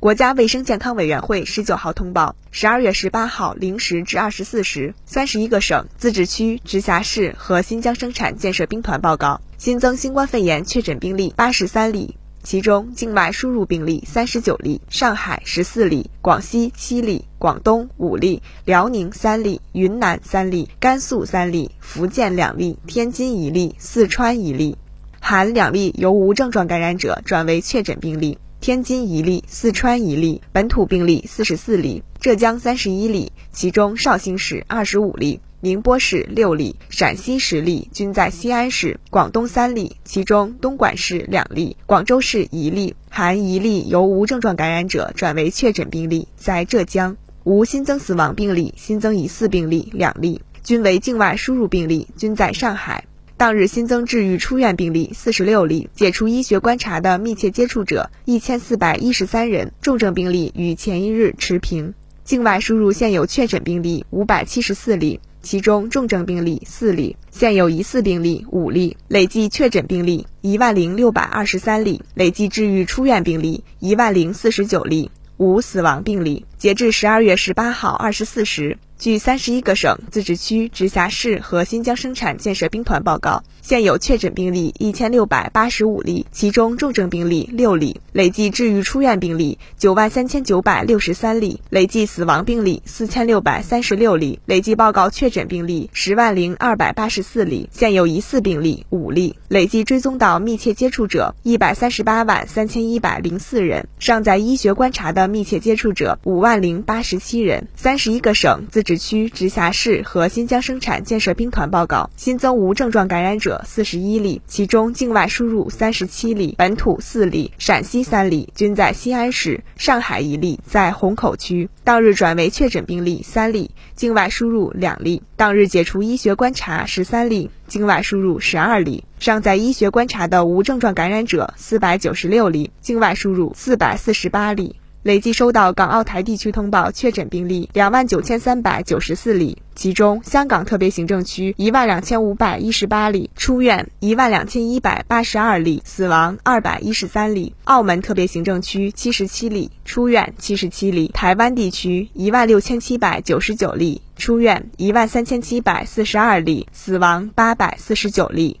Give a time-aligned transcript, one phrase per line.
[0.00, 12.14] 国家卫生健康委员会十九号通报：十二月十八号零时至二十四时，三十一个省、自治区、直辖市和新疆生产建设兵团报告新增新冠肺炎确诊病例八十三例，
[12.44, 24.78] 其中境外输入病例三十九例，上海十四例，广西七例，广东五例，辽宁三例，云南三例，甘肃三例，福建两例，天津一例，四川一例，
[25.18, 28.38] 含两例由无症状感染者转为确诊病例。
[28.60, 53.04] 天津一例，四川一例，本土病例四十四例，浙江三十一例，其中绍兴市二十五例，宁波市六例，陕西十例，均在西安市；广东三例，其中东莞市两例，广州市一例，含一例由无症状感染者转为确诊病例，在浙江无新增死亡病例，新增疑似病例两例，均为境外输入病例，均在上海。
[53.38, 61.94] 当日新增治愈出院病例四十六例，解除医学观察的密切接触者一千四百一十三人，重症病例与前一日持平。
[62.24, 76.44] 境外输入现有确诊病例五百七十四例，其中重症病例四例，现有疑似病例五例，累计确诊病例一万零六百二十三例，累计治愈出院病例一万零四十九例，无死亡病例。
[76.58, 78.78] 截至十二月十八号二十四时。
[78.98, 107.68] 据三十一个省、自治区、直辖市和新疆生产建设兵团报告，现有确诊病例一千六百八十五例，其中重症病例六例，累计治愈出院病例九万三千九百六十三例，累计死亡病例四千六百三十六例，累计报告确诊病例十万零二百八十四例，现有疑似病例五例，累计追踪到密切接触者一百三十八万三千一百零四人，尚在医学观察的密切接触者五万万零八十七人。
[107.76, 121.68] 三十一个省自治区、直辖市和新疆生产建设兵团报告新增无症状感染者四十一例，其中境外输入三十七例，本土四例，陕西三例，均在西安市；上海一例在虹口区。
[121.84, 125.22] 当日转为确诊病例三例，境外输入两例。
[125.36, 129.04] 当日解除医学观察十三例，境外输入十二例。
[129.18, 134.76] 尚在医学观察的无症状感染者四百九十六例，境外输入四百四十八例。
[135.08, 158.60] 累计收到港澳台地区通报确诊病例两万九千三百九十四例，其中香港特别行政区一万两千五百一十八例，出院一万两千一百八十二例，死亡二百一十三例；澳门特别行政区七十七例，出院七十七例；台湾地区一万六千七百九十九例，出院一万三千七百四十二例，死亡八百四十九例。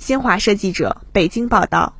[0.00, 1.92] 新华社记者北京报道。